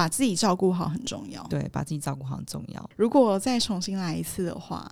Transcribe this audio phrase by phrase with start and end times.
[0.00, 1.42] 把自己照顾好很重要。
[1.48, 2.90] 对，把自己照顾好很重要。
[2.96, 4.90] 如果再重新来一次的话，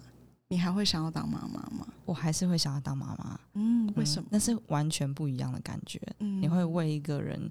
[0.49, 1.87] 你还会想要当妈妈吗？
[2.05, 3.41] 我还是会想要当妈妈。
[3.55, 4.29] 嗯，为什么？
[4.31, 5.99] 那是完全不一样的感觉。
[6.19, 7.51] 嗯你会为一个人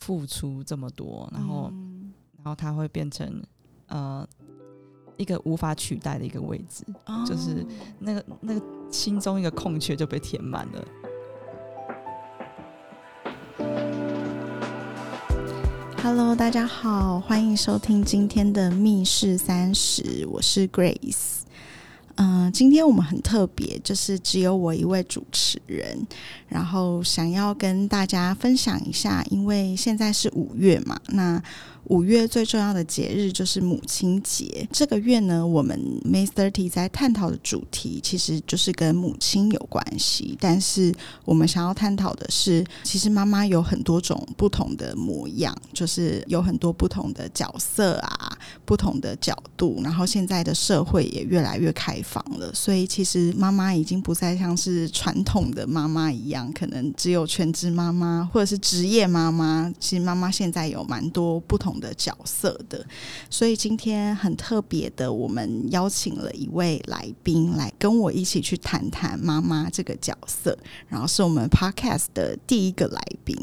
[0.00, 3.42] 付出这么多，然后，嗯然后他会变成
[3.86, 4.28] 呃
[5.16, 6.84] 一个无法取代的一个位置，
[7.26, 7.66] 就是
[7.98, 10.84] 那个那个心中一个空缺就被填满了。
[16.02, 21.40] Hello，大家好，欢迎收听今天的密室三十，我是 Grace。
[22.14, 26.06] 嗯、今天我们很特别，就是只有我一位主持人，
[26.48, 31.42] 然后想要跟大家分享一下，因为现在是五月嘛，那
[31.84, 34.68] 五月最重要的节日就是母亲节。
[34.72, 40.94] 这个月呢，我们 May Thirty 在探讨的主题其实就是跟母亲有关系，但是
[41.24, 49.80] 我们想要探讨的是，其实妈妈有很多种不同的模样，就是有很多不同的角色啊，不同的角度。
[49.82, 59.72] 然后现在的社会也越来越开放了，所以其实妈妈已经不再像是传统的妈妈一样，可能只有全职妈妈或者是职业妈妈。
[59.78, 62.84] 其实妈妈现在有蛮多不同的角色的，
[63.28, 70.56] 所以今天很特别的，我们邀请了一位来宾来跟我一起去谈谈妈妈这个角色。
[70.88, 73.36] 然后是我们 podcast 的第一个来宾，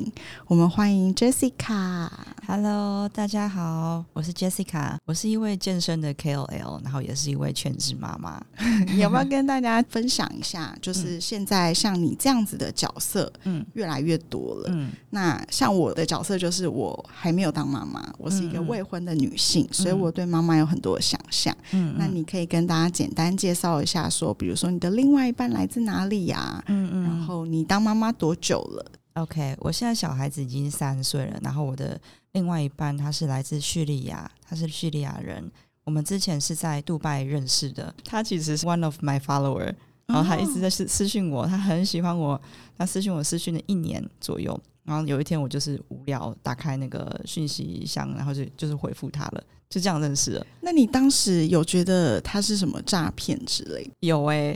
[0.47, 2.09] 我们欢迎 Jessica。
[2.47, 8.43] Hello，大家好，我是 Jessica，我是一位健身的 KOL，然后也是一位全职妈妈。
[8.87, 10.75] 你要不要跟大家分享一下？
[10.81, 14.69] 就是现在像你这样子的角色，嗯越来越多了。
[14.71, 21.55] 嗯那像我的角色就是我还没有当妈妈，我是一个未婚的女性，所以我对妈妈有很多的想象。
[21.71, 31.99] 嗯那你可以跟大家简单介绍一下说比如说你的另外一半来自哪里呀、嗯嗯然后你当妈妈多久了？OK，我现在小孩子已经三岁了，然后我的
[32.33, 35.51] 另外一半他是来自叙利亚，他是叙利亚人。
[35.83, 39.73] 我们之前是在杜拜认识的，他其实是 one of my follower，
[40.05, 42.39] 然后他一直在私私讯我，他很喜欢我，
[42.77, 44.59] 他私讯我私讯了一年左右。
[44.87, 50.47] 然后有一天我就是无聊，打开那个讯息箱，然后就就是回复他了，就这样认识了。
[50.61, 53.91] 那你当时有觉得他是什么诈骗之类的？
[53.99, 54.55] 有哎、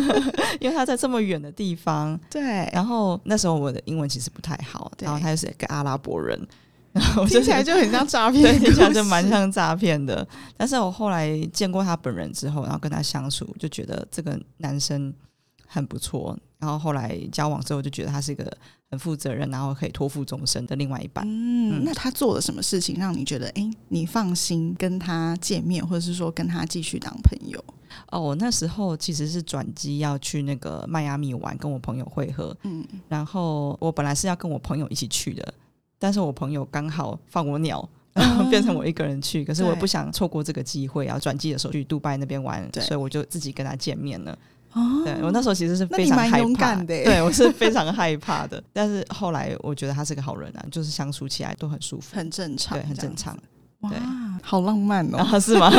[0.60, 6.38] 因为他在这么远的地方，对，然后那时候我的英文其实不太好，然后他又是一个阿拉伯人，
[6.92, 10.28] 然后听起来就很像诈骗 听起来就蛮像诈骗的。
[10.58, 15.10] 但是我后来见过他本人之后，然后跟他相处，就觉得这个男生
[15.66, 16.38] 很不错。
[16.60, 18.56] 然后后来交往之后，就觉得他是一个
[18.90, 21.24] 很负责任，然后可以托付终身的另外一半。
[21.26, 27.64] 嗯，嗯那他做了什么事情让你觉得，哎、你放心跟他见面，或者是说跟他继续当朋友？
[28.10, 32.56] 哦，我那时候其实是转机要去那个迈阿密玩，跟我朋友会合。
[32.62, 35.54] 嗯，然后我本来是要跟我朋友一起去的，
[35.98, 37.88] 但是我朋友刚好放我鸟。
[38.12, 44.36] 然后变成我一个人去，可是我对不想错过这个机会，然后转机的时候去杜拜那边玩，所以我就自己跟他见面了。
[44.72, 48.62] 哦对我那时候其实是非常害怕， 的对我是非常害怕的。
[48.72, 53.36] 但是后来我觉得他是个好人啊，就是相处起来都很舒服，很正常，对，很正常。
[53.80, 53.90] 哇，
[54.42, 55.18] 好浪漫哦！
[55.18, 55.70] 啊，是吗？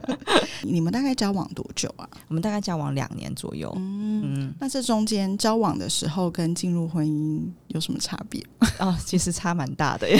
[0.62, 2.06] 你们大概交往多久啊？
[2.28, 3.72] 我们大概交往两年左右。
[3.76, 8.44] 嗯，嗯，那这中间交往的时候跟进入婚姻有什么差别？
[8.78, 10.18] 哦，其实差蛮大的耶。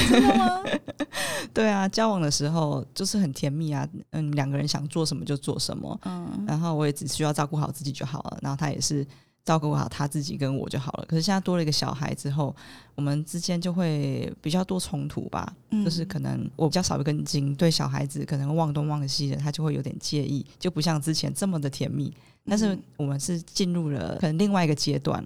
[1.53, 9.07] 对啊，交往的时候就是很甜蜜啊，嗯，两个人想做什么就做什么，嗯，然后我也只需要照顾好自己就好了，然后他也是
[9.49, 11.07] 照顾好他自己跟我就好了。
[11.09, 12.55] 可是现在多了一个小孩之后，
[12.95, 22.13] 我们之间就会比较多冲突吧，嗯就是可能我比较少一根筋，对小孩子可能忘东忘西的，他就会有点介意，就不像之前这么的甜蜜。
[22.45, 25.25] 但是嗯我们是进入了可能另外一个阶段，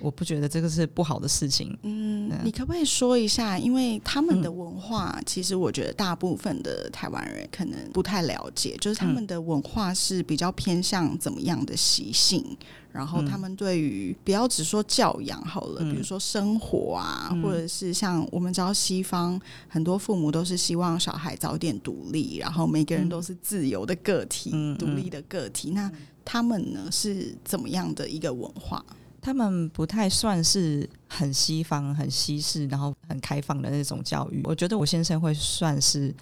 [0.00, 1.76] 我不觉得这个是不好的事情。
[1.82, 3.58] 嗯，你可不可以说一下？
[3.58, 12.44] 因为他们的嗯文化，其实我觉得大部分的台湾人可能不太了解，就是他们的文化是比较偏向怎么样的习性，
[12.92, 25.70] 然后嗯他们对于不要只说教养好了，嗯比如说生活啊，嗯或者是像我们知道西方很多父母都是希望小孩早点独立，然后每个人嗯都是自由的个体、嗯独立的个体。
[25.70, 25.90] 那
[26.24, 28.84] 他们呢是怎么样的一个文化？
[29.28, 34.40] 他们不太算是很西方、很西式，然后很开放的那种教育。
[34.44, 36.14] 我觉得我先生会算是，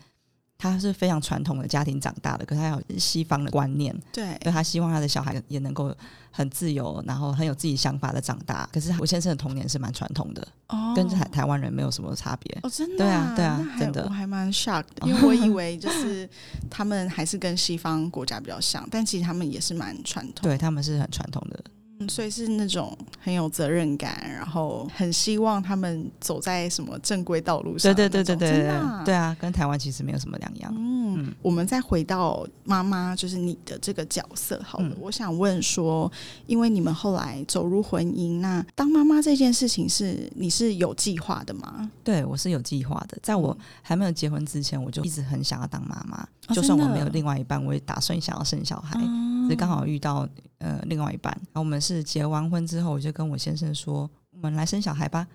[0.58, 5.96] 他是非常传统的家庭长大的，可是他有西方的观念，对所以他希望他的小孩也能够
[6.32, 8.68] 很自由，然后很有自己想法的长大。
[8.72, 12.58] 可是我先生的童年是蛮传统的，哦跟台台湾人没有什么差别。
[12.64, 16.28] 哦，真的、对啊对啊真的我还蛮 shocked，的 因为我以为就是
[16.68, 20.42] 他们还是跟西方国家比较像，但其实他们也是蛮传统。
[20.42, 21.62] 对他们是很传统的，
[21.98, 28.08] 嗯，所以是那种很有责任感，然后很希望他们走在什么正规道路上对。
[28.08, 30.74] 对对对对对啊对啊，跟台湾其实没有什么两样。
[30.76, 34.88] 嗯，我们再回到妈妈，就是你的这个角色好了。
[34.88, 36.10] 嗯我想问说，
[36.46, 41.90] 因为你们后来走入婚姻，那当妈妈这件事情是你是有计划的吗？
[42.02, 46.26] 对我是有计划的，在我嗯还没有结婚之前，我就一直很想要当妈妈。
[46.48, 49.00] 哦就算我没有另外一半，我也打算想要生小孩。
[49.02, 50.28] 嗯只是刚好遇到
[50.58, 55.26] 呃另外一半，然后我们是结完婚之后，我就跟我先生说，我们来生小孩吧，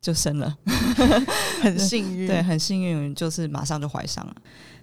[0.00, 0.56] 就生了。
[1.62, 2.26] 很幸运。
[2.26, 4.36] 对，，很幸运，就是马上就怀上了。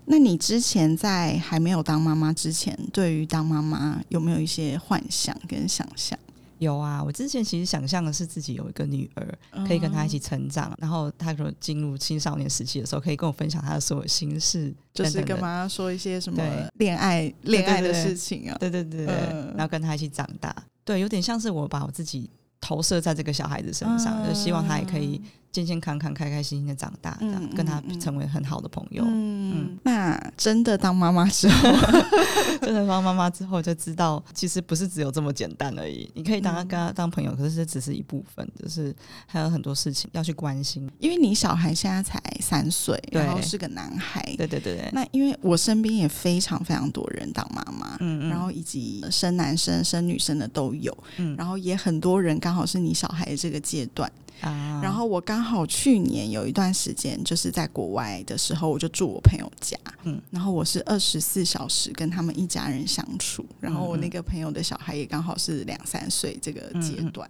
[0.05, 6.17] 那你之前在还没有当妈妈之前，对于当妈妈有没有一些幻想跟想象？
[6.59, 16.43] 有啊，我之前其实想象的是自己有一个女儿，可以跟她一起成长，然后她如果进入青少年时期的时候，可以跟我分享她的所有心事，就是跟妈妈说一些什么
[16.75, 18.57] 恋爱恋爱的事情啊。
[18.59, 19.53] 对对对对，嗯。
[19.57, 22.29] 然后跟她一起长大，对，有点像是我把我自己
[22.59, 24.27] 投射在这个小孩子身上，嗯。
[24.27, 29.03] 就希望她也可以健健康康、开开心心的长大，这样、嗯跟他成为很好的朋友。
[29.07, 31.71] 嗯，那真的当妈妈之后，
[32.61, 36.09] 真的当妈妈之后就知道，其实不是只有这么简单而已。
[36.13, 40.89] 你可以当他嗯跟他当朋友，可是这只是一部分，就是还有很多事情要去关心。
[40.99, 44.21] 因为你小孩现在才三岁，然后是个男孩。
[44.37, 54.09] 对对对对，那因为我身边也非常非常多人当妈妈，嗯嗯，然后以及生男生、生女生的都有，嗯然后也很多人刚好是你小孩的这个阶段。
[54.41, 60.21] 啊，然后我刚好去年有一段时间就是在国外的时候，我就住我朋友家，嗯。
[60.31, 67.29] 然后我是二十四小时跟他们一家人相处，然后我那个朋友的小孩也刚好是两三岁这个阶段。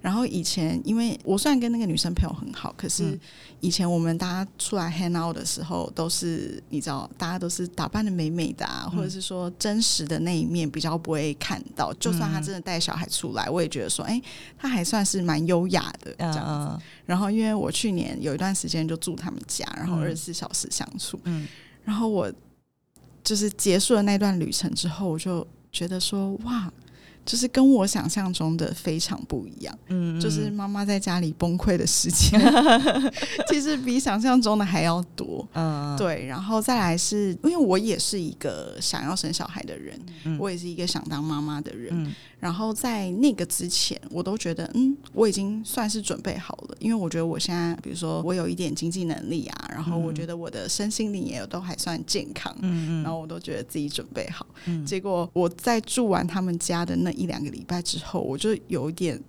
[0.00, 3.20] 然后以前因为我虽然跟那个女生朋友很好，可是嗯。
[3.60, 11.90] 以前我们大家出来 hang out 的时候，都是你知道，大家都是打扮的美美的啊，嗯或者是说真实的那一面比较不会看到。
[11.94, 14.20] 就算他真的带小孩出来，我也觉得说，哎，
[14.58, 16.76] 他还算是蛮优雅的这样子。
[16.76, 21.46] 嗯然后因为我去年有一段时间就住他们家，然后嗯二十四小时相处，嗯
[21.84, 22.32] 然后我
[23.22, 26.72] 就是结束了那段旅程之后，我就觉得说，哇。
[27.24, 32.38] 就是跟我想象中的非常不一样，嗯，就是妈妈在家里崩溃的时间，
[33.48, 35.46] 其实比想象中的还要多。
[35.54, 42.12] 嗯，对，然后再来是因为我也是一个想要生小孩的人，嗯我也是一个想当妈妈的人，嗯。
[42.40, 54.44] 然后在那个之前，我都觉得，嗯，我已经算是准备好了，因为我觉得我现在，比如说我有一点经济能力啊，然后我觉得我的身心灵也都还算健康，嗯嗯，然后我都觉得自己准备好。
[54.66, 54.84] 嗯。
[54.84, 59.20] 结果我在住完他们家的那一两个礼拜之后，我就有点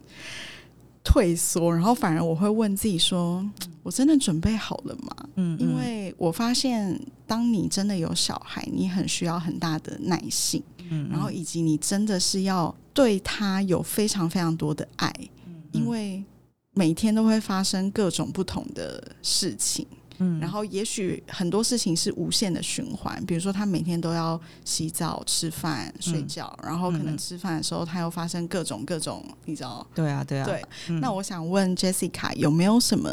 [1.03, 3.47] 退缩，然后反而我会问自己说，
[3.83, 5.29] 我真的准备好了吗？
[5.35, 10.61] 嗯，因为我发现，当你真的有小孩，你很需要很大的耐性。
[10.89, 15.11] 嗯，然后以及你真的是要对他有非常非常多的爱，
[15.47, 16.23] 嗯因为
[16.73, 27.17] 每天都会发生各种不同的事情，嗯，然后也许很多事情是无限的循环，比如说他每天都要洗澡、吃饭、睡觉，然后可能嗯。
[27.17, 29.85] 吃饭的时候他又发生各种各种，你知道？
[29.95, 30.99] 对啊对啊，对，嗯。
[30.99, 33.09] 那我想问 Jessica 有没有什么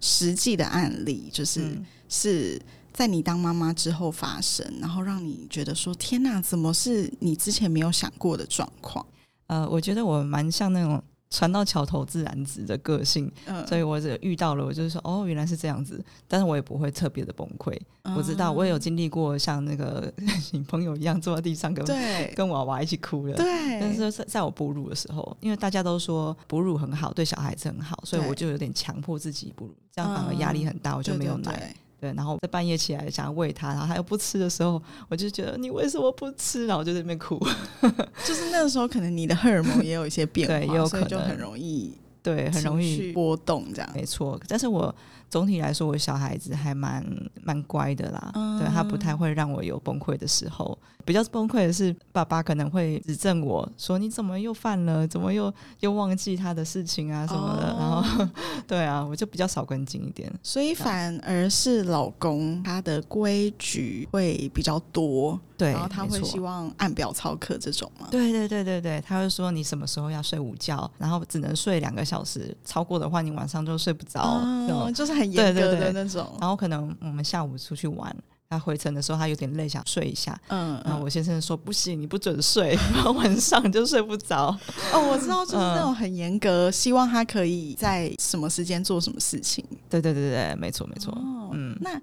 [0.00, 1.86] 实际的案例，就是、嗯。
[2.08, 2.60] 是
[2.92, 9.04] 在你当妈妈之后发生，然后让你觉得说天哪，怎么是你之前没有想过的状况？
[9.48, 11.02] 呃，我觉得我蛮像那种
[11.36, 17.78] 船到桥头自然直的个性，嗯，所以我只遇到了，我就是说哦，原来是这样子，但是我也不会特别的崩溃。
[18.16, 20.10] 我知道我也有经历过像那个
[20.52, 23.34] 女朋友一样坐在地上跟对跟娃娃一起哭了。
[23.34, 31.76] 对，但是在在我哺乳的时候，因为大家都说哺乳很好，对小孩子很好，所以我就有点强迫自己哺乳，这样反而压力很大，我就对没有奶。
[32.06, 36.66] 对，然后在半夜起来想要喂它，然后它又不吃的时候，我就觉得你为什么不吃？
[36.66, 37.38] 然后我就在那边哭。
[38.24, 43.90] 就是那个时候，可能你的荷尔蒙也有一些变化，对也有所以可能就很容易对，很容易波动这样。
[43.94, 44.94] 没错，但是我
[45.28, 47.04] 总体来说，我小孩子还蛮
[47.42, 48.30] 蛮乖的啦。
[48.34, 50.76] 嗯对他不太会让我有崩溃的时候。
[51.04, 55.06] 比较崩溃的是，爸爸可能会指正我说：“你怎么又犯了？
[55.06, 58.28] 怎么又又忘记他的事情啊什么的？”哦然后，
[58.66, 60.28] 对啊，我就比较少跟进一点。
[60.42, 68.08] 所以反而是老公他的规矩会比较多，对，然后他会希望按表操课这种嘛？
[68.10, 74.40] 对对对对对，他会说你什么时候要睡午觉，然后只能睡两个小时，超过的话你晚上就睡不着。
[74.66, 76.26] 这种哦，就是很严格的那种。
[76.40, 78.14] 然后可能我们下午出去玩，
[78.48, 80.38] 他回程的时候他有点累，想睡一下。
[80.48, 84.56] 嗯，嗯然后我先生说不行，你不准睡， 然后晚上就睡不着。
[84.92, 89.64] 哦，我知道，就是那嗯种很严格，希望他可以在什么时间做什么事情。
[89.88, 91.12] 对对对对，没错没错。
[91.12, 92.00] 哦，嗯那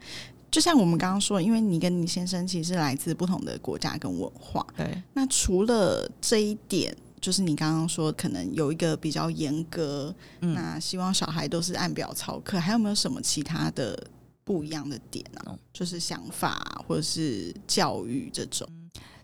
[0.51, 10.53] 就像我们刚刚说，因为你跟你先生其实是来自不同的国家跟文化，对，那除了这一点，就是你刚刚说可能有一个比较严格，嗯。
[10.53, 13.97] 那希望小孩都是按表操课，还有没有什么其他的
[14.43, 15.57] 不一样的点呢、哦。
[15.71, 18.67] 就是想法或者是教育这种，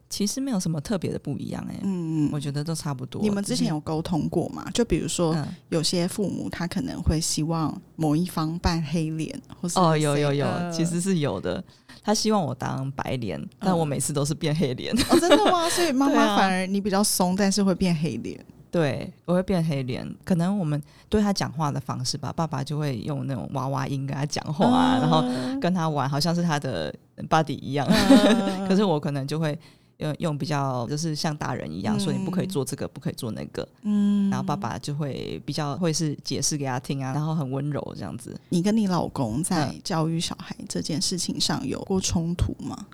[0.10, 3.22] 其实没有什么特别的不一样哎、嗯，我觉得都差不多。
[3.22, 4.66] 你们之前有沟通过吗？
[4.74, 5.46] 就比如说，嗯。
[5.68, 11.62] 有些父母他可能会希望某一方扮黑脸，或是哦，有有有，呃其实是有的。
[12.10, 14.92] 他希望我当白脸，但我每次都是变黑脸。
[15.12, 15.70] 哦，真的吗？
[15.70, 18.44] 所以妈妈反而你比较松，但是会变黑脸。
[18.72, 20.08] 对，我会变黑脸。
[20.24, 25.24] 可能我们对他讲话的方式吧，爸爸就会用那种娃娃音跟他讲话、啊，然后
[25.60, 26.92] 跟他玩，好像是他的
[27.30, 27.88] buddy 一样。
[27.90, 29.58] 嗯 可是我可能就会
[30.00, 33.68] 用用比较，就是像大人一样，嗯说你不可以做这个，不可以做那个。
[33.84, 38.40] 嗯然后爸，爸就会比较会是解释给他听啊，然后很温柔这样子。
[38.50, 42.88] 你跟你老公在嗯教育小孩这件事情上有过冲突吗？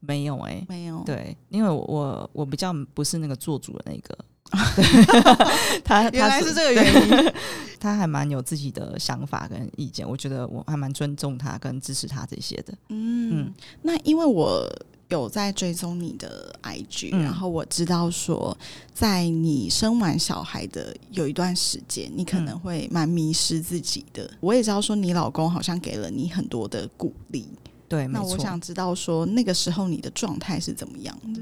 [0.00, 4.18] 没有哎、没有，，对，因为我我我比较不是那个做主的那个，
[5.82, 7.32] 他原来是这个原因。
[7.80, 12.72] 他还蛮有自己的想法跟意见，我觉得我还蛮尊重他跟支持他这些的。
[12.88, 14.66] 嗯嗯，那因为我
[15.08, 18.56] 有在追踪你的 IG，、嗯然后我知道说，
[18.92, 24.30] 在你生完小孩的有一段时间，你可能嗯会蛮迷失自己的。
[24.40, 27.46] 我也知道说，你老公好像给了你很多的鼓励。
[27.88, 28.22] 对，那。
[28.22, 31.40] 我想知道说，那个时候你的状态是怎么样的？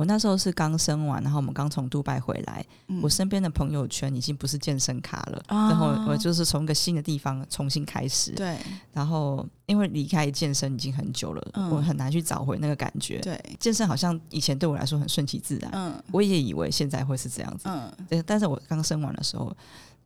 [0.00, 8.30] 我那时候是刚生完，然后我们刚从杜拜回来，嗯我身边的朋友圈已经不是健身卡了，啊然后我就是从一个新的地方重新开始。
[8.32, 8.56] 对
[8.94, 13.18] 然后因为离开健身已经很久了，嗯我很难去找回那个感觉。
[13.18, 17.64] 对，健身好像以前对我来说很顺其自然，嗯我也以为现在会是这样子。
[17.68, 19.54] 嗯对，但是我刚生完的时候，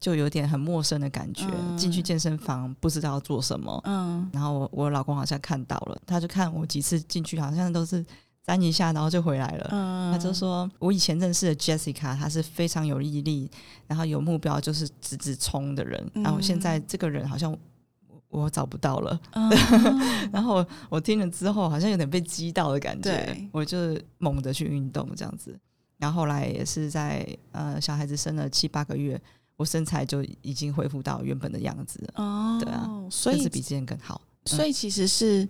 [0.00, 1.46] 就有点很陌生的感觉。
[1.46, 8.04] 嗯进去健身房不知道要做什么，嗯然后我我老公好像看到了，他就看我几次进去，好像都是
[8.44, 9.68] 沾一下，然后就回来了。
[9.72, 13.50] 嗯他就说，我以前认识的 Jessica，她是非常有毅力，
[13.86, 16.10] 然后有目标，就是直直冲的人。
[16.14, 17.58] 嗯然后现在这个人好像我
[18.28, 19.18] 我找不到了。
[19.32, 19.50] 嗯
[20.30, 25.58] 然后我听了之后，好像有点被击到的感觉对，我就猛地去运动这样子。
[25.96, 29.18] 然后后来也是在呃小孩子生了七八个月，
[29.56, 34.20] 我身材就已经恢复到原本的样子了，哦，对啊，所以是比之前更好。
[34.44, 35.48] 所以其实是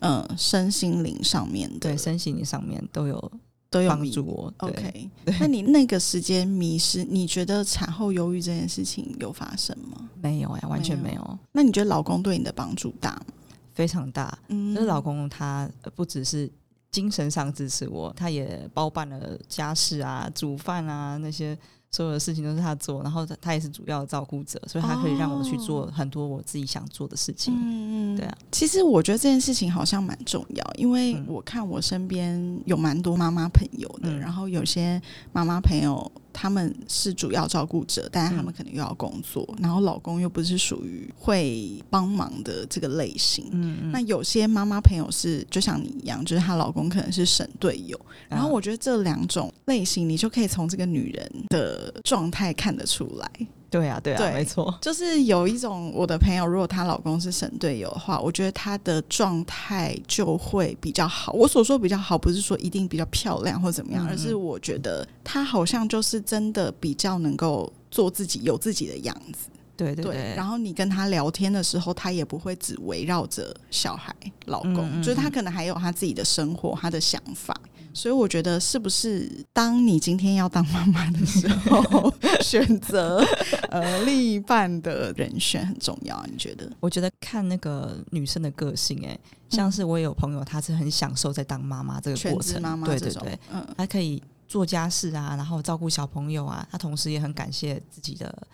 [0.00, 3.32] 嗯身心灵上面的对，身心灵上面都有
[3.70, 4.52] 都有帮助我。
[4.58, 5.10] OK，
[5.40, 10.08] 那你那个时间迷失，你觉得产后忧郁这件事情有发生吗？
[10.20, 13.26] 没有呀，完全没有没有，那你觉得老公对你的帮助大吗？
[13.74, 14.38] 非常大。
[14.48, 16.50] 嗯就是老公他呃不只是
[16.90, 21.56] 精神上支持我，他也包办了家事啊、煮饭啊那些
[21.96, 27.54] 所有的事情都是他做，然后他他也是主要的照顾者，所以他可以让我去做很多我自己想做的事情。
[27.56, 28.14] 嗯。
[28.14, 31.24] 对啊，其实我觉得这件事情好像蛮重要，因为嗯。
[31.26, 34.20] 我看我身边有蛮多妈妈朋友的，嗯。
[34.20, 35.00] 然后有些
[35.32, 43.48] 妈妈朋友他们是主要照顾者，但是他们嗯可能又要工作，然后老公又不是属于会帮忙的这个类型。
[43.52, 53.30] 嗯嗯那有些妈妈朋友是就像你一样，就是她老公可能是省队友，然后啊我觉得这两种类型，你就可以从这个女人的状态看得出来。
[53.68, 61.32] 对啊对啊，对没错，就是有一种我的朋友，如果她老公是神队友的话，我觉得她的状态就会比较好。
[61.32, 69.48] 我所说比较好，不是说一定比较漂亮或怎么样，而是我觉得她好像就是真的比较能够做自己，有自己的样子。
[69.76, 74.14] 对对对，然后你跟他聊天的时候，他也不会只围绕着小孩、
[74.46, 77.54] 老公，嗯嗯就是他可能还有他自己的生活、他的想法。
[77.96, 82.12] 所以我觉得，是不是当你今天要当妈妈的时候，
[82.44, 83.24] 选择
[83.70, 86.26] 呃另一半的人选很重要啊？
[86.30, 86.70] 你觉得？
[86.78, 98.46] 我觉得看那个女生的个性、欸，像是我也有朋友，她是很享受在当妈妈这个全过程，对对对，嗯她可以做家事啊，然后照顾小朋友啊，她同时也很感谢自己的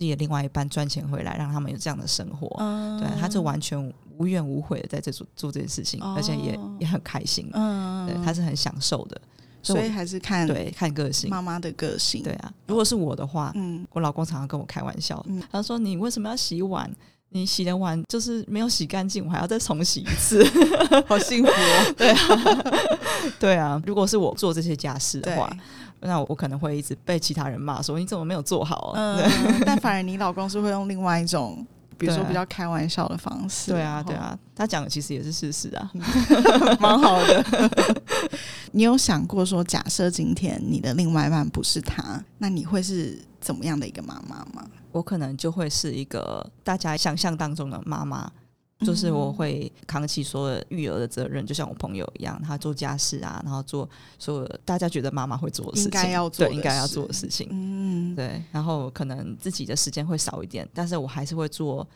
[0.00, 2.56] 自己的另外一半赚钱回来，让他们有这样的生活。
[2.58, 3.78] 嗯对，他就完全
[4.16, 7.50] 无怨无悔的在这做做这件事情，哦而且也也很开心。
[7.52, 9.20] 嗯对，他是很享受的。
[9.62, 11.28] 所以还是看对看个性。
[11.28, 12.22] 妈妈的个性。
[12.22, 16.90] 对，啊，如果是我的话，嗯，我老公常常跟我开玩笑，嗯他说：“你为什么要洗碗？
[17.32, 20.42] 你洗的碗就是没有洗干净，我还要再重洗一次。
[21.06, 21.94] 好幸福哦。
[21.94, 22.64] 对啊，
[23.38, 23.80] 对啊。
[23.86, 25.54] 如果是我做这些家事的，话，
[26.00, 28.98] 那我可能会一直被其他人骂说你怎么没有做好、啊？
[28.98, 29.30] 嗯，
[29.66, 31.66] 但反而你老公是会用另外一种，
[31.98, 33.70] 比如说比较开玩笑的方式。
[33.72, 35.90] 对啊，对，啊，他讲的其实也是事实啊。
[36.80, 37.44] 蛮好的。
[38.72, 44.66] 你有想过说，假设今天你的另外一半不是他，那你会是怎么样的一个妈妈吗？
[44.92, 48.30] 我可能就会是一个大家想象当中的妈妈，
[48.80, 61.86] 就是我会扛起所有育儿的责任，就像我朋友一样，他做家事啊，然后做所有大家觉得妈妈会做的事情，应该要做对应该要做的事情，嗯，对，然后可能自己的时间会少一点，但是我还是会做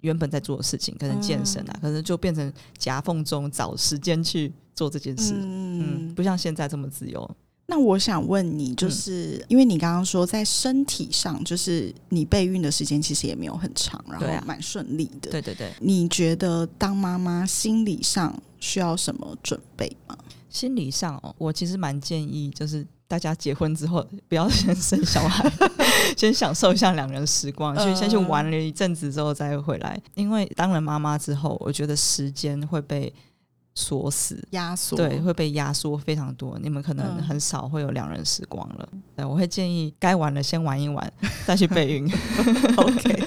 [0.00, 7.28] 原本在做的事情，可能健身啊，可能就变成夹缝中找时间去做这件事，嗯，嗯，不像现在这么自由，
[7.66, 15.30] 那我想问你，就是、因为你刚刚说在身体上，就是你备孕的时间其实也没有很长，然后蛮顺利的。
[15.30, 15.72] 对对对。
[15.80, 20.16] 你觉得当妈妈心理上需要什么准备吗？
[20.50, 25.50] 心理上哦，我其实蛮建议，就是大家结婚之后不要先生小孩，
[26.16, 30.00] 先享受一下两人时光，去嗯先去玩了一阵子之后再回来。
[30.14, 33.12] 因为当了妈妈之后，我觉得时间会被
[33.74, 34.42] 锁死。
[34.50, 38.88] 压缩对，会被压缩非常多，你们可能嗯很少会有两人时光了。
[39.16, 41.12] 对，我会建议该玩的先玩一玩，
[41.46, 42.10] 再去备孕。
[42.76, 43.22] OK，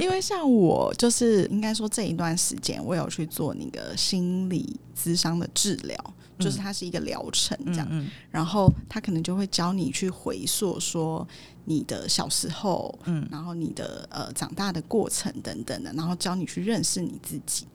[0.00, 5.96] 因为像我就是应该说这一段时间，我有去做那个心理咨商的治疗，
[6.38, 11.26] 就是它是一个疗程这样，嗯然后他可能就会教你去回溯说
[11.66, 17.66] 你的小时候，嗯然后你的呃长大的过程等等的，然后教你去认识你自己。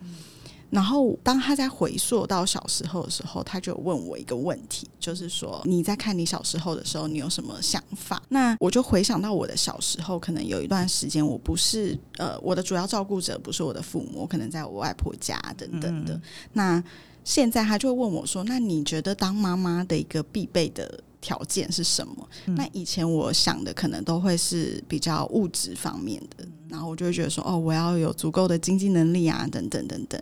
[0.70, 8.22] 然后当他在回溯到小时候的时候，他就问我一个问题，就是说你在看你小时候的时候，你有什么想法？
[8.30, 16.14] 那我就回想到我的小时候，可能有一段时间我不是呃我的主要照顾者不是我的父母，我可能在我外婆家等等的。
[16.14, 16.22] 嗯
[16.54, 16.84] 那
[17.26, 30.22] 现在他就会问我说：“那你觉得当妈妈的一个必备的条件是什么？”嗯那以前我想的可能都会是比较物质方面的，然后我就会觉得说：“哦，我要有足够的经济能力啊，等等等等。”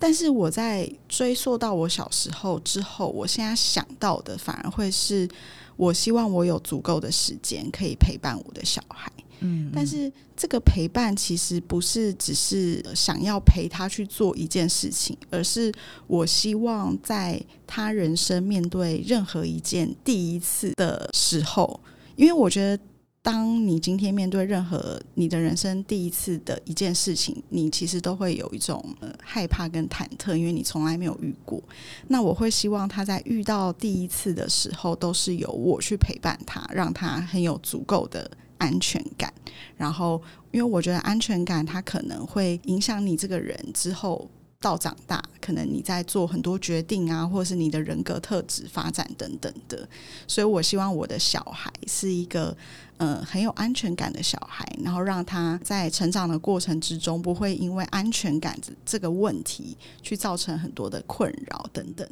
[0.00, 5.28] 但是我在追溯到我小时候之后，我现在想到的反而会是
[5.76, 9.10] 我希望我有足够的时间可以陪伴我的小孩。
[9.40, 15.72] 嗯但是这个陪伴其实不是只是想要陪他去做一件事情，而是
[16.06, 21.80] 我希望在他人生面对任何一件第一次的时候，
[22.16, 22.82] 因为我觉得。
[23.20, 31.62] 当你今天面对任何你的人生第一次的一件事情，你其实都会有一种呃害怕跟忐忑，因为你从来没有遇过。
[32.06, 39.32] 那我会希望他在遇到第一次的时候，都是由我去陪伴他，让他很有足够的安全感。
[39.76, 44.28] 然后，因为我觉得安全感它可能会影响你这个人之后
[44.60, 49.88] 到长大，可能你在做很多决定啊，或者是你的人格特质发展等等的。
[50.26, 52.56] 所以我希望我的小孩是一个
[52.96, 62.04] 呃很有安全感的小孩，然后让他在成长的过程之中不会因为安全感这这个问题去造成很多的困扰等等。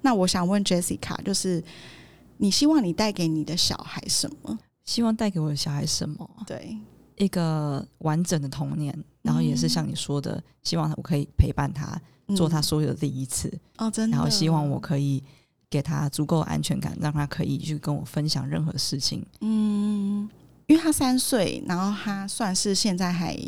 [0.00, 1.62] 那我想问 Jessica，就是
[2.38, 4.58] 你希望你带给你的小孩什么？
[4.84, 6.28] 希望带给我的小孩什么？
[6.46, 6.76] 对，
[7.16, 12.00] 一个完整的童年，然后也是像你说的，希望我可以陪伴他，
[12.36, 15.22] 做他嗯所有的第一次，哦，真的，然后希望我可以
[15.70, 19.24] 给他足够安全感，让他可以去跟我分享任何事情。
[19.40, 20.28] 嗯，
[20.66, 23.38] 因为他三岁，然后他算是现在还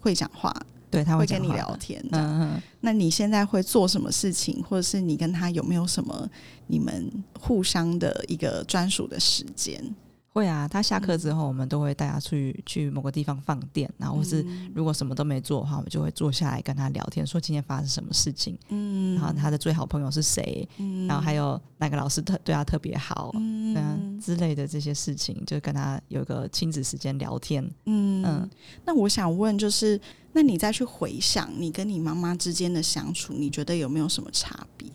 [0.00, 0.54] 会讲话，
[0.90, 2.26] 对他会跟你聊天这样。
[2.26, 6.28] 嗯嗯，那你现在会做什么事情，或者是你跟他有没有什么
[6.66, 9.82] 你们互相的一个专属的时间？
[10.32, 10.66] 会啊。
[10.68, 27.64] 他下课之后，我们都会带他去去某个地方放电，然后是嗯如果什么都没做的话，我们就会坐下来跟他聊天，说今天发生什么事情，嗯然后他的最好朋友是谁，嗯然后还有哪个老师特对他特别好，嗯之类的这些事情，就跟他有一个亲子时间聊天。
[27.86, 28.50] 嗯嗯
[28.84, 30.00] 那我想问，就是
[30.32, 34.88] 那你再去回想你跟你妈妈之间的相处，你觉得有没有什么差别？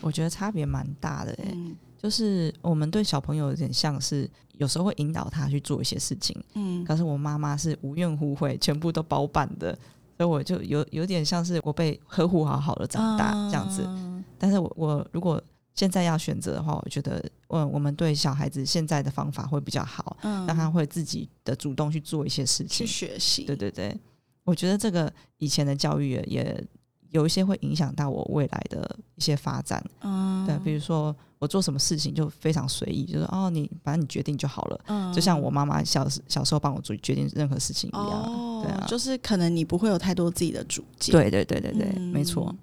[0.00, 9.72] 我觉得差别蛮大的诶、嗯就是我们对小朋友有点像是有时候会引导他去做一些事情，嗯可是我妈妈是无怨无悔，全部都包办的，
[10.16, 13.84] 所以我就有有点像是我被呵护好好的长大这样子。
[13.86, 15.40] 嗯但是我我如果
[15.74, 22.86] 现在要选择的话，我觉得嗯，我们对小孩子现在的方法会比较好，嗯让他会自己的主动去做一些事情去。
[22.86, 23.96] 学习，对对对，
[24.42, 26.64] 我觉得这个以前的教育也也
[27.12, 29.82] 有一些会影响到我未来的一些发展。
[30.00, 34.80] 嗯，对，比如说我做什么事情就非常随意，就是哦，你反正你决定就好了。
[34.88, 38.22] 嗯就像我妈妈小时小时候帮我做决定任何事情一样。
[38.24, 42.54] 哦，对啊就是可能你不会有太多自己的主见，对对对对对，嗯没错。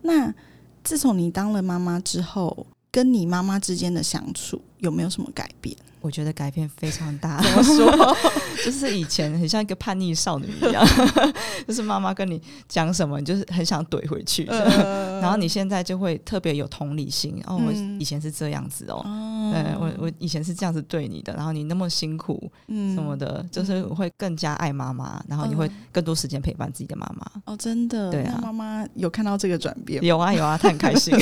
[0.00, 0.34] 那
[0.82, 5.76] 自从你当了妈妈之后，跟你妈妈之间的相处有没有什么改变？
[6.02, 8.16] 我觉得改变非常大， 怎么说？
[8.64, 10.86] 就是以前很像一个叛逆少女一样，
[11.66, 14.44] 就是妈妈跟你讲什么，你就是很想怼回去。
[14.46, 18.00] 呃然后你现在就会特别有同理心哦，我嗯。
[18.00, 22.94] 以前是这样子哦，嗯对我我以前是这样子对你的，然后你那么辛苦嗯。
[22.94, 27.30] 什么的，就是会更加爱妈妈，然后你会嗯更多时间陪伴自己的妈妈。
[27.44, 28.34] 哦，真的，对啊。
[28.40, 31.14] 那妈妈有看到这个转变，有啊有啊，她很开心。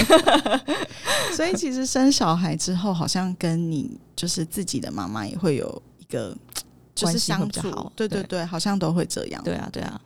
[1.34, 6.36] 所以其实生小孩之后，好像跟你就是自己的妈妈也会有一个
[6.94, 9.42] 就是相处好，对对对对，好像都会这样。
[9.42, 9.98] 对啊对啊，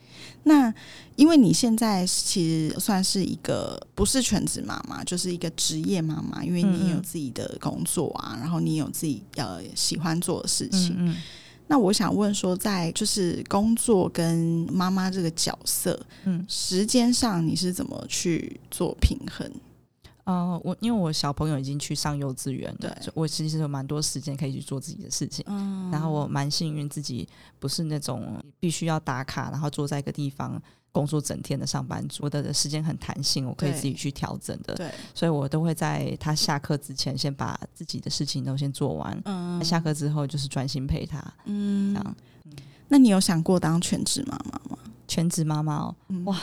[0.44, 0.72] 那
[1.16, 10.94] 因为你现在其实算是一个不是全职妈妈，就是一个职业妈妈，因为你有自己的工作啊，然后你有自己呃喜欢做的事情。
[10.96, 11.16] 嗯嗯。
[11.66, 19.50] 那我想问说，在就是工作跟妈妈这个角色，嗯时间上你是怎么去做平衡？
[20.24, 25.44] 呃，我因为我小朋友已经去上幼稚园了，对所以我其实有蛮多时间可以去做自己的事情。
[25.48, 30.60] 嗯然后我蛮幸运，自己不是那种必须要打卡，然后坐在一个地方
[30.92, 32.24] 工作整天的上班族。
[32.24, 39.20] 我的时间很弹性，我可以自己去调整的，对，所以我都会在他下课之前先把自己的事情都先做完。
[39.26, 42.16] 嗯下课之后就是专心陪他，嗯这样。
[42.88, 44.78] 那你有想过当全职妈妈吗？
[45.06, 46.38] 全职妈妈哦，嗯哇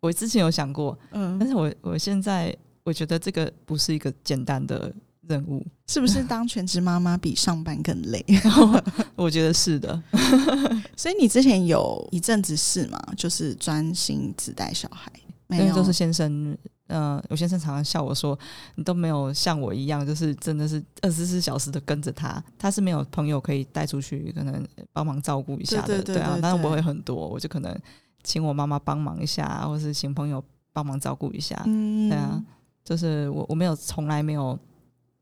[0.00, 4.92] 我之前有想过，嗯但嗯，是我我现在我觉得这个不是一个简单的
[5.26, 8.24] 任务，是不是当全职妈妈比上班更累？
[9.16, 10.00] 我觉得是的。
[10.96, 13.00] 所以你之前有一阵子是吗？
[13.16, 15.10] 就是专心只带小孩，
[15.46, 16.56] 没有因为都是先生，
[16.88, 18.38] 呃，我先生常常笑我说，
[18.74, 27.74] 你都没有像我一样，就是真的是二十四小时的跟着他，他是没有朋友可以带出去，可能帮忙照顾一下的，啊对对对对，对但是我会很多，我就可能
[28.22, 30.44] 请我妈妈帮忙一下，或是请朋友
[30.74, 32.44] 帮忙照顾一下，嗯对啊，
[32.84, 34.58] 就是我我没有从来没有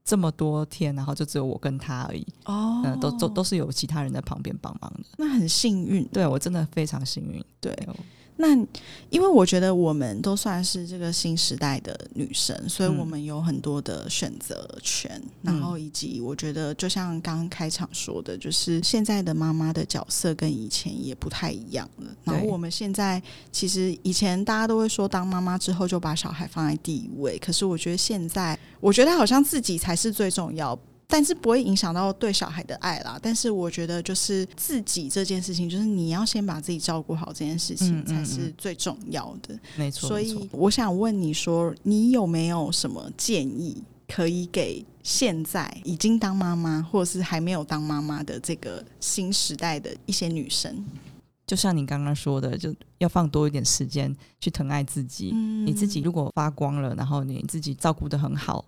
[0.05, 2.83] 这么多天，然后就只有我跟他而已，哦。
[2.85, 6.05] 嗯、都都都是有其他人在旁边帮忙的，那很幸运。
[6.09, 7.73] 对我真的非常幸运，对，
[8.37, 8.55] 那
[9.11, 22.07] 因为我觉得我们都算是这个新时代的女生，所以嗯我们有很多的选择权，然后以及我觉得就像刚刚开场说的，就是现在的妈妈的角色跟以前也不太一样了。
[22.25, 30.79] 然后我们现在其实以前大家都会说当妈妈之后就把小孩放在第一位，可是我觉得现在，我觉得好像自己才是最重要。
[31.13, 33.19] 但是不会影响到对小孩的爱啦。
[33.21, 39.55] 但是我觉得，就是自己这件事情，就是你要先把自己照顾好，这件事情才是最重要的。
[39.77, 50.83] 没错，所以我想问你说，你有没有什么建议可以给现在已经当妈妈，或者是还没有当妈妈的这个新时代的一些女生？
[51.47, 55.33] 就像你刚刚说的，就要放多一点时间去疼爱自己。
[55.35, 58.65] 嗯你自己如果发光了，然后你自己照顾的很好，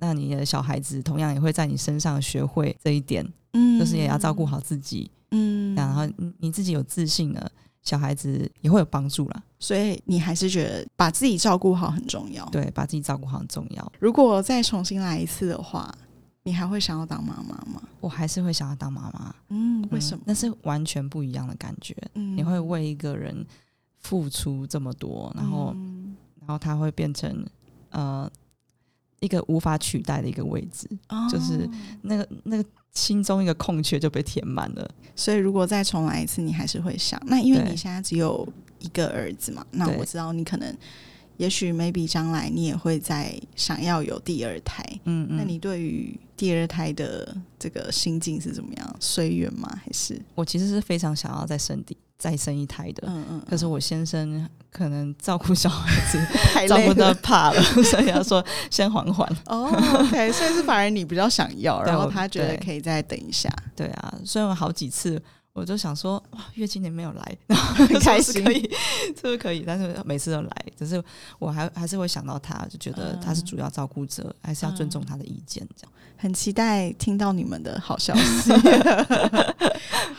[0.00, 5.10] 那你的小孩子同样也会在你身上学会这一点，嗯就是也要照顾好自己。
[5.30, 7.50] 嗯然后你你自己有自信了，
[7.82, 9.42] 小孩子也会有帮助啦。
[9.58, 12.44] 所以你还是觉得把自己照顾好很重要。
[12.46, 13.92] 对，把自己照顾好很重要。
[14.00, 15.94] 如果再重新来一次的话，
[16.42, 17.80] 你还会想要当妈妈吗？
[18.00, 20.22] 我还是会想要当妈妈，嗯，为什么？
[20.22, 21.94] 嗯那是完全不一样的感觉。
[22.14, 23.46] 嗯你会为一个人
[23.98, 27.46] 付出这么多，然后嗯然后他会变成
[27.90, 28.28] 呃
[29.20, 30.88] 一个无法取代的一个位置，
[31.30, 31.70] 就是哦
[32.02, 34.90] 那个那个心中一个空缺就被填满了。
[35.14, 37.20] 所以如果再重来一次，你还是会想。
[37.26, 38.46] 那因为你现在只有
[38.78, 40.74] 一个儿子嘛，那我知道你可能，
[41.36, 44.82] 也许 maybe 将来你也会在想要有第二胎。
[45.04, 48.96] 嗯嗯，那你对于第二胎的这个心境是怎么样？
[48.98, 49.68] 随缘吗？
[49.84, 53.42] 还是我其实是非常想要再生第再生一胎的，嗯嗯？
[53.48, 56.20] 可是我先生可能照顾小孩子
[56.68, 59.26] 照顾到怕了， 所以他说先缓缓。
[59.46, 59.66] 哦。
[60.00, 65.20] OK，所以是反而你比较想要， 然后他觉得可以再等一下，对啊，虽然好几次
[65.54, 68.62] 我就想说哇，月经年没有来，然后很开心是不是可以，
[69.16, 69.64] 是不是可以？
[69.66, 71.02] 但是每次都来，只是
[71.38, 75.92] 我还还是会想到他，就觉得他是主要照顾者，还是要尊重他的意见，这样。
[76.18, 78.52] 很期待听到你们的好消息。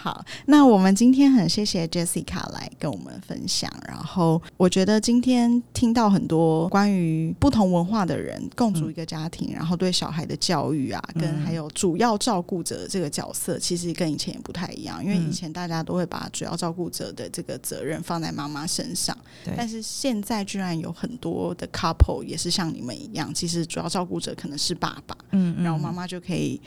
[0.01, 3.71] 好，那我们今天很谢谢 Jessica 来跟我们分享。
[3.87, 15.03] 然后我觉得今天听到很多关于不同文化的人共组一个家庭，然后对小孩的教育啊，跟嗯还有主要照顾者这个角色，其实跟以前也不太一样。
[15.05, 19.15] 因为嗯以前大家都会把主要照顾者的这个责任放在妈妈身上，
[19.55, 25.15] 但是现在居然有很多的 couple 也是像你们一样，其实主要照顾者可能是爸爸。
[25.29, 26.59] 嗯然后妈妈就可以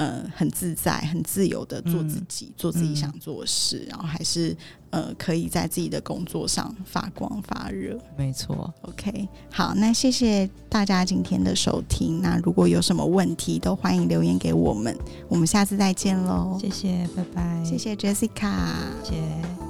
[0.00, 4.56] 呃很自在、很自由的做自己，做自己想做的事，然后还是
[4.88, 7.98] 呃可以在自己的工作上发光发热。
[8.16, 12.22] 没错，OK，好，那谢谢大家今天的收听。
[12.22, 14.96] 那如果有什么问题，都欢迎留言给我们。
[15.28, 18.54] 我们下次再见喽，谢谢，拜拜，谢谢 Jessica。
[19.04, 19.69] 谢谢。